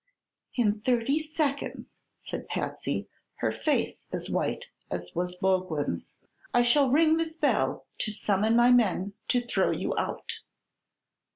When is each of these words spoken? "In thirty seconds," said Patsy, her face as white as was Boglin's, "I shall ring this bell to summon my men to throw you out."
"In 0.55 0.81
thirty 0.81 1.19
seconds," 1.19 2.01
said 2.17 2.47
Patsy, 2.47 3.07
her 3.35 3.51
face 3.51 4.07
as 4.11 4.31
white 4.31 4.71
as 4.89 5.11
was 5.13 5.35
Boglin's, 5.35 6.17
"I 6.55 6.63
shall 6.63 6.89
ring 6.89 7.17
this 7.17 7.35
bell 7.35 7.85
to 7.99 8.11
summon 8.11 8.55
my 8.55 8.71
men 8.71 9.13
to 9.27 9.39
throw 9.45 9.69
you 9.69 9.95
out." 9.99 10.39